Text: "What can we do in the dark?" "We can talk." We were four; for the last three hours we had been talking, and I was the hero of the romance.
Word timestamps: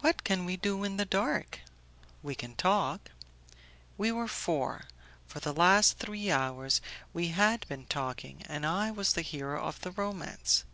"What 0.00 0.24
can 0.24 0.44
we 0.44 0.56
do 0.56 0.82
in 0.82 0.96
the 0.96 1.04
dark?" 1.04 1.60
"We 2.20 2.34
can 2.34 2.56
talk." 2.56 3.12
We 3.96 4.10
were 4.10 4.26
four; 4.26 4.86
for 5.28 5.38
the 5.38 5.52
last 5.52 6.00
three 6.00 6.32
hours 6.32 6.80
we 7.12 7.28
had 7.28 7.64
been 7.68 7.84
talking, 7.86 8.42
and 8.48 8.66
I 8.66 8.90
was 8.90 9.12
the 9.12 9.22
hero 9.22 9.62
of 9.64 9.80
the 9.82 9.92
romance. 9.92 10.64